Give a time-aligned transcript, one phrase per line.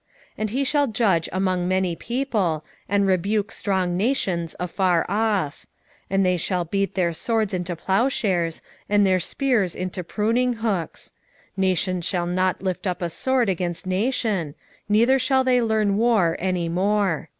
[0.31, 5.67] 4:3 And he shall judge among many people, and rebuke strong nations afar off;
[6.09, 11.11] and they shall beat their swords into plowshares, and their spears into pruninghooks:
[11.55, 14.55] nation shall not lift up a sword against nation,
[14.89, 17.29] neither shall they learn war any more.